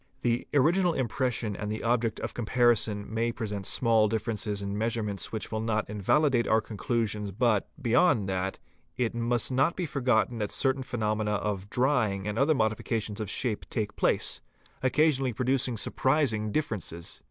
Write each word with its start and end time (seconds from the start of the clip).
The 0.21 0.47
original 0.55 0.93
impression 0.95 1.55
and 1.55 1.71
the 1.71 1.83
object 1.83 2.19
of 2.21 2.33
comparison 2.33 3.05
may 3.07 3.31
present 3.31 3.67
small 3.67 4.07
differences 4.07 4.59
in 4.59 4.75
measurements 4.75 5.31
which 5.31 5.51
will 5.51 5.59
not 5.61 5.87
invalidate 5.87 6.47
our 6.47 6.59
conclusion 6.59 7.29
but, 7.37 7.69
beyond 7.79 8.27
that, 8.27 8.57
it 8.97 9.13
must 9.13 9.51
not 9.51 9.75
be 9.75 9.85
forgotten 9.85 10.39
that 10.39 10.49
certain 10.51 10.81
phenomena 10.81 11.33
of 11.33 11.69
'drying 11.69 12.27
and 12.27 12.39
other 12.39 12.55
modifications 12.55 13.21
of 13.21 13.29
shape 13.29 13.69
take 13.69 13.95
place, 13.95 14.41
occasionally 14.81 15.33
producing 15.33 15.77
surprising 15.77 16.51
differences. 16.51 17.19